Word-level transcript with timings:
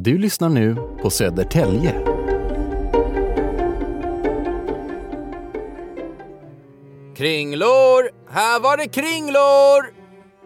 Du 0.00 0.18
lyssnar 0.18 0.48
nu 0.48 0.76
på 1.02 1.10
Södertälje. 1.10 1.92
Kringlor! 7.16 8.10
Här 8.30 8.60
var 8.60 8.76
det 8.76 8.88
kringlor! 8.88 9.94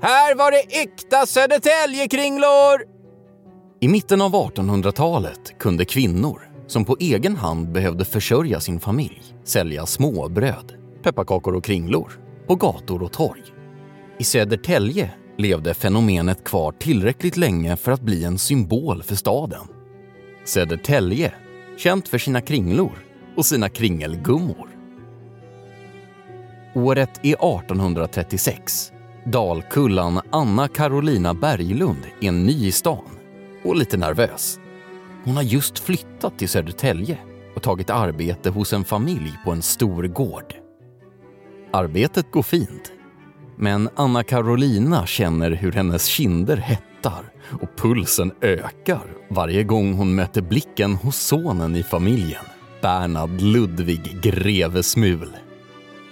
Här 0.03 0.35
var 0.35 0.51
det 0.51 0.81
äkta 0.83 1.27
Södertälje-kringlor! 1.27 2.83
I 3.81 3.89
mitten 3.89 4.21
av 4.23 4.33
1800-talet 4.33 5.59
kunde 5.59 5.85
kvinnor 5.85 6.43
som 6.67 6.85
på 6.85 6.97
egen 7.01 7.37
hand 7.37 7.73
behövde 7.73 8.05
försörja 8.05 8.61
sin 8.61 8.81
familj 8.81 9.23
sälja 9.45 9.87
småbröd, 9.87 10.73
pepparkakor 11.03 11.55
och 11.55 11.65
kringlor 11.65 12.13
på 12.47 12.55
gator 12.55 13.03
och 13.03 13.13
torg. 13.13 13.43
I 14.19 14.25
Södertälje 14.25 15.11
levde 15.39 15.75
fenomenet 15.75 16.45
kvar 16.45 16.73
tillräckligt 16.73 17.37
länge 17.37 17.77
för 17.77 17.93
att 17.93 18.01
bli 18.01 18.25
en 18.25 18.39
symbol 18.39 19.03
för 19.03 19.15
staden. 19.15 19.67
Södertälje, 20.45 21.33
känt 21.77 22.09
för 22.09 22.19
sina 22.19 22.41
kringlor 22.41 22.93
och 23.37 23.47
sina 23.47 23.69
kringelgummor. 23.69 24.69
Året 26.75 27.21
är 27.23 27.59
1836. 27.59 28.93
Dalkullan 29.25 30.21
Anna 30.31 30.69
Carolina 30.69 31.35
Berglund 31.35 32.07
är 32.21 32.33
ny 32.33 32.67
i 32.67 32.73
stan 32.73 33.19
och 33.65 33.77
lite 33.77 33.97
nervös. 33.97 34.59
Hon 35.25 35.37
har 35.37 35.43
just 35.43 35.79
flyttat 35.79 36.39
till 36.39 36.49
Södertälje 36.49 37.19
och 37.57 37.63
tagit 37.63 37.91
arbete 37.91 38.51
hos 38.51 38.73
en 38.73 38.85
familj 38.85 39.39
på 39.45 39.51
en 39.51 39.63
stor 39.63 40.03
gård. 40.05 40.55
Arbetet 41.73 42.31
går 42.31 42.43
fint, 42.43 42.93
men 43.57 43.89
Anna 43.95 44.23
Carolina 44.23 45.07
känner 45.07 45.51
hur 45.51 45.73
hennes 45.73 46.07
kinder 46.07 46.57
hettar 46.57 47.33
och 47.51 47.77
pulsen 47.77 48.33
ökar 48.41 49.03
varje 49.29 49.65
gång 49.65 49.95
hon 49.95 50.15
möter 50.15 50.43
blicken 50.43 50.95
hos 50.95 51.17
sonen 51.17 51.77
i 51.77 51.83
familjen, 51.83 52.45
Bernhard 52.83 53.41
Ludvig 53.41 54.21
grevesmul. 54.23 55.29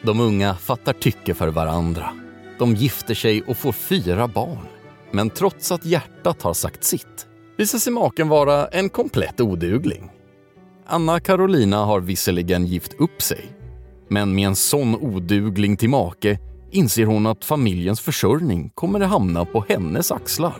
De 0.03 0.21
unga 0.21 0.55
fattar 0.55 0.93
tycke 0.93 1.35
för 1.35 1.49
varandra. 1.49 2.11
De 2.59 2.75
gifter 2.75 3.15
sig 3.15 3.43
och 3.43 3.57
får 3.57 3.73
fyra 3.73 4.29
barn. 4.29 4.67
Men 5.11 5.31
trots 5.31 5.73
att 5.73 5.85
hjärtat 5.85 6.43
har 6.43 6.55
sagt 6.55 6.85
sitt 6.85 7.27
visar 7.57 7.79
sig 7.79 7.93
maken 7.93 8.29
vara 8.29 8.67
en 8.67 8.89
komplett 8.89 9.41
odugling. 9.41 10.11
Anna 10.87 11.21
Carolina 11.21 11.85
har 11.85 12.01
visserligen 12.01 12.67
gift 12.67 12.95
upp 12.99 13.23
sig, 13.23 13.53
men 14.09 14.35
med 14.35 14.47
en 14.47 14.57
sån 14.57 14.95
odugling 14.95 15.77
till 15.77 15.89
make 15.91 16.39
inser 16.71 17.07
hon 17.07 17.27
att 17.27 17.45
familjens 17.45 18.01
försörjning 18.01 18.71
kommer 18.75 19.01
att 19.01 19.11
hamna 19.11 19.45
på 19.45 19.65
hennes 19.69 20.13
axlar. 20.13 20.57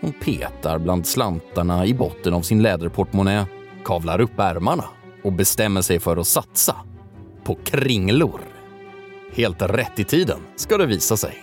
Hon 0.00 0.12
petar 0.12 0.78
bland 0.78 1.06
slantarna 1.06 1.86
i 1.86 1.94
botten 1.94 2.34
av 2.34 2.42
sin 2.42 2.62
läderportmonnä, 2.62 3.46
kavlar 3.84 4.20
upp 4.20 4.38
ärmarna 4.38 4.84
och 5.24 5.32
bestämmer 5.32 5.82
sig 5.82 6.00
för 6.00 6.16
att 6.16 6.26
satsa 6.26 6.76
på 7.44 7.58
kringlor. 7.64 8.40
Helt 9.32 9.62
rätt 9.62 9.98
i 9.98 10.04
tiden, 10.04 10.38
ska 10.56 10.78
det 10.78 10.86
visa 10.86 11.16
sig. 11.16 11.34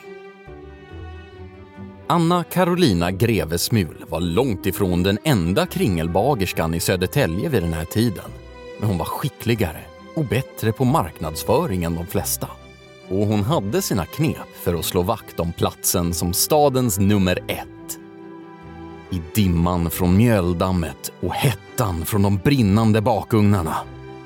Anna 2.08 2.44
Carolina 2.44 3.12
Greve 3.12 3.58
Smul 3.58 4.06
var 4.10 4.20
långt 4.20 4.66
ifrån 4.66 5.04
den 5.04 5.18
enda 5.24 5.66
kringelbagerskan 5.66 6.74
i 6.74 6.80
Södertälje 6.80 7.50
vid 7.50 7.64
den 7.64 7.74
här 7.74 7.86
tiden. 7.86 8.32
Men 8.80 8.90
hon 8.90 8.98
var 8.98 9.06
skickligare 9.06 9.82
och 10.16 10.26
bättre 10.26 10.72
på 10.72 10.86
marknadsföring 10.86 11.84
än 11.84 11.96
de 11.96 12.08
flesta. 12.08 12.48
Och 13.12 13.28
hon 13.28 13.44
hade 13.44 13.82
sina 13.82 14.06
knep 14.06 14.56
för 14.64 14.74
att 14.74 14.86
slå 14.86 15.02
vakt 15.02 15.40
om 15.40 15.54
platsen 15.54 16.14
som 16.14 16.34
stadens 16.34 17.00
nummer 17.00 17.40
ett. 17.48 18.00
I 19.10 19.22
dimman 19.36 19.90
från 19.90 20.18
mjöldammet 20.18 21.12
och 21.20 21.34
hettan 21.34 22.06
från 22.06 22.22
de 22.22 22.38
brinnande 22.38 23.02
bakugnarna 23.02 23.76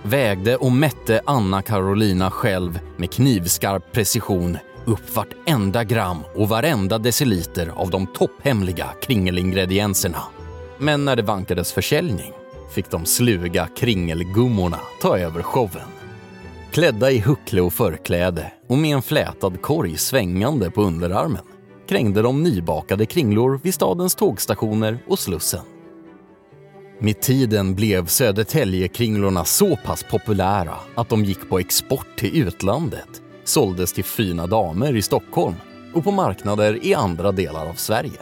vägde 0.03 0.55
och 0.55 0.72
mätte 0.72 1.22
Anna 1.25 1.61
Carolina 1.61 2.31
själv 2.31 2.80
med 2.98 3.11
knivskarp 3.11 3.92
precision 3.92 4.58
upp 4.86 5.15
vartenda 5.15 5.83
gram 5.83 6.17
och 6.36 6.49
varenda 6.49 6.98
deciliter 6.98 7.71
av 7.76 7.89
de 7.89 8.08
topphemliga 8.08 8.89
kringelingredienserna. 9.02 10.23
Men 10.77 11.05
när 11.05 11.15
det 11.15 11.23
vankades 11.23 11.73
försäljning 11.73 12.33
fick 12.71 12.92
de 12.92 13.05
sluga 13.05 13.67
kringelgummorna 13.77 14.80
ta 15.02 15.17
över 15.17 15.42
showen. 15.42 15.95
Klädda 16.75 17.11
i 17.11 17.19
huckle 17.19 17.61
och 17.61 17.73
förkläde 17.73 18.52
och 18.67 18.77
med 18.77 18.95
en 18.95 19.02
flätad 19.02 19.61
korg 19.61 19.97
svängande 19.97 20.71
på 20.71 20.81
underarmen 20.81 21.41
krängde 21.87 22.21
de 22.21 22.43
nybakade 22.43 23.05
kringlor 23.05 23.59
vid 23.63 23.73
stadens 23.73 24.15
tågstationer 24.15 24.97
och 25.08 25.19
Slussen. 25.19 25.61
Med 26.99 27.21
tiden 27.21 27.75
blev 27.75 28.05
Södertäljekringlorna 28.05 29.45
så 29.45 29.77
pass 29.86 30.03
populära 30.03 30.75
att 30.95 31.09
de 31.09 31.25
gick 31.25 31.49
på 31.49 31.59
export 31.59 32.17
till 32.17 32.47
utlandet, 32.47 33.21
såldes 33.43 33.93
till 33.93 34.03
fina 34.03 34.47
damer 34.47 34.95
i 34.95 35.02
Stockholm 35.02 35.55
och 35.93 36.03
på 36.03 36.11
marknader 36.11 36.86
i 36.86 36.93
andra 36.93 37.31
delar 37.31 37.69
av 37.69 37.73
Sverige. 37.73 38.21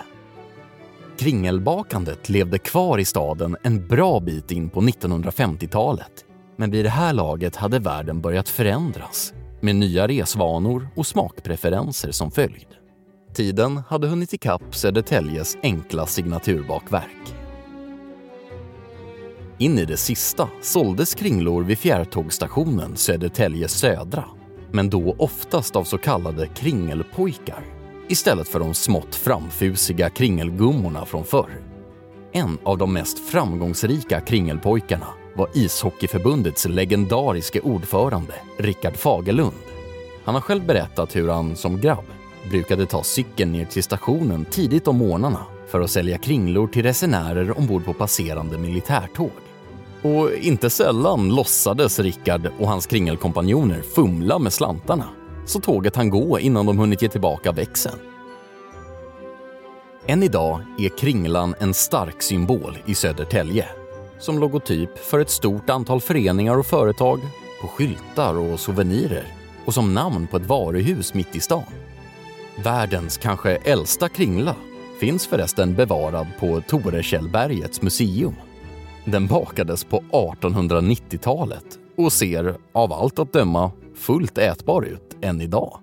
Kringelbakandet 1.17 2.29
levde 2.29 2.59
kvar 2.59 2.97
i 2.97 3.05
staden 3.05 3.57
en 3.63 3.87
bra 3.87 4.19
bit 4.19 4.51
in 4.51 4.69
på 4.69 4.81
1950-talet 4.81 6.25
men 6.55 6.71
vid 6.71 6.85
det 6.85 6.89
här 6.89 7.13
laget 7.13 7.55
hade 7.55 7.79
världen 7.79 8.21
börjat 8.21 8.49
förändras 8.49 9.33
med 9.61 9.75
nya 9.75 10.07
resvanor 10.07 10.87
och 10.95 11.07
smakpreferenser 11.07 12.11
som 12.11 12.31
följd. 12.31 12.67
Tiden 13.33 13.81
hade 13.87 14.07
hunnit 14.07 14.33
ikapp 14.33 14.75
Södertäljes 14.75 15.57
enkla 15.63 16.05
signaturbakverk. 16.05 17.35
In 19.57 19.79
i 19.79 19.85
det 19.85 19.97
sista 19.97 20.49
såldes 20.61 21.15
kringlor 21.15 21.63
vid 21.63 21.77
fjärrtågstationen 21.77 22.95
Södertälje 22.95 23.67
Södra, 23.67 24.25
men 24.71 24.89
då 24.89 25.15
oftast 25.19 25.75
av 25.75 25.83
så 25.83 25.97
kallade 25.97 26.47
kringelpojkar 26.47 27.63
istället 28.09 28.47
för 28.47 28.59
de 28.59 28.73
smått 28.73 29.15
framfusiga 29.15 30.09
kringelgummorna 30.09 31.05
från 31.05 31.25
förr. 31.25 31.61
En 32.31 32.57
av 32.63 32.77
de 32.77 32.93
mest 32.93 33.19
framgångsrika 33.19 34.21
kringelpojkarna 34.21 35.07
var 35.33 35.49
ishockeyförbundets 35.53 36.65
legendariske 36.65 37.61
ordförande 37.61 38.33
Rickard 38.57 38.97
Fagerlund. 38.97 39.55
Han 40.23 40.35
har 40.35 40.41
själv 40.41 40.65
berättat 40.65 41.15
hur 41.15 41.29
han 41.29 41.55
som 41.55 41.81
grabb 41.81 42.05
brukade 42.49 42.85
ta 42.85 43.03
cykeln 43.03 43.51
ner 43.51 43.65
till 43.65 43.83
stationen 43.83 44.45
tidigt 44.45 44.87
om 44.87 44.97
morgnarna 44.97 45.45
för 45.67 45.81
att 45.81 45.91
sälja 45.91 46.17
kringlor 46.17 46.67
till 46.67 46.83
resenärer 46.83 47.57
ombord 47.57 47.85
på 47.85 47.93
passerande 47.93 48.57
militärtåg. 48.57 49.31
Och 50.01 50.31
inte 50.33 50.69
sällan 50.69 51.29
låtsades 51.29 51.99
Rickard 51.99 52.49
och 52.59 52.67
hans 52.67 52.85
kringelkompanjoner 52.85 53.81
fumla 53.81 54.39
med 54.39 54.53
slantarna 54.53 55.05
så 55.45 55.59
tåget 55.59 55.95
han 55.95 56.09
gå 56.09 56.39
innan 56.39 56.65
de 56.65 56.79
hunnit 56.79 57.01
ge 57.01 57.09
tillbaka 57.09 57.51
växeln. 57.51 57.99
Än 60.05 60.23
idag 60.23 60.61
är 60.77 60.97
kringlan 60.97 61.55
en 61.59 61.73
stark 61.73 62.21
symbol 62.21 62.77
i 62.85 62.95
Södertälje 62.95 63.67
som 64.23 64.39
logotyp 64.39 64.97
för 64.97 65.19
ett 65.19 65.29
stort 65.29 65.69
antal 65.69 66.01
föreningar 66.01 66.57
och 66.57 66.65
företag, 66.65 67.19
på 67.61 67.67
skyltar 67.67 68.37
och 68.37 68.59
souvenirer 68.59 69.27
och 69.65 69.73
som 69.73 69.93
namn 69.93 70.27
på 70.27 70.37
ett 70.37 70.45
varuhus 70.45 71.13
mitt 71.13 71.35
i 71.35 71.39
stan. 71.39 71.63
Världens 72.63 73.17
kanske 73.17 73.55
äldsta 73.55 74.09
kringla 74.09 74.55
finns 74.99 75.27
förresten 75.27 75.75
bevarad 75.75 76.27
på 76.39 76.61
Torekällbergets 76.61 77.81
museum. 77.81 78.35
Den 79.05 79.27
bakades 79.27 79.83
på 79.83 80.03
1890-talet 80.11 81.79
och 81.97 82.13
ser 82.13 82.55
av 82.71 82.93
allt 82.93 83.19
att 83.19 83.33
döma 83.33 83.71
fullt 83.95 84.37
ätbar 84.37 84.81
ut 84.81 85.17
än 85.21 85.41
idag. 85.41 85.79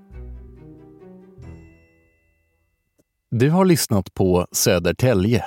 Du 3.30 3.50
har 3.50 3.64
lyssnat 3.64 4.14
på 4.14 4.46
Södertälje 4.52 5.44